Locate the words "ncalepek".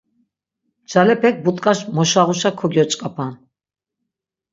0.83-1.35